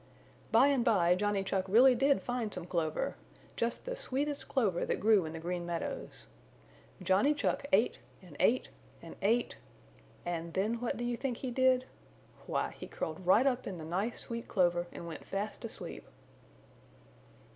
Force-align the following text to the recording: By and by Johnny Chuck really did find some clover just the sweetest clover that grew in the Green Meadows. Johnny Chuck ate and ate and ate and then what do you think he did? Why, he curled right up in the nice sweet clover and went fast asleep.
By 0.51 0.65
and 0.69 0.83
by 0.83 1.13
Johnny 1.13 1.43
Chuck 1.43 1.65
really 1.67 1.93
did 1.93 2.23
find 2.23 2.51
some 2.51 2.65
clover 2.65 3.17
just 3.55 3.85
the 3.85 3.95
sweetest 3.95 4.47
clover 4.49 4.83
that 4.83 4.99
grew 4.99 5.25
in 5.25 5.33
the 5.33 5.39
Green 5.39 5.63
Meadows. 5.63 6.25
Johnny 7.03 7.35
Chuck 7.35 7.67
ate 7.71 7.99
and 8.19 8.35
ate 8.39 8.69
and 9.03 9.15
ate 9.21 9.57
and 10.25 10.55
then 10.55 10.81
what 10.81 10.97
do 10.97 11.03
you 11.03 11.17
think 11.17 11.37
he 11.37 11.51
did? 11.51 11.85
Why, 12.47 12.71
he 12.79 12.87
curled 12.87 13.27
right 13.27 13.45
up 13.45 13.67
in 13.67 13.77
the 13.77 13.85
nice 13.85 14.21
sweet 14.21 14.47
clover 14.47 14.87
and 14.91 15.05
went 15.05 15.23
fast 15.23 15.63
asleep. 15.63 16.07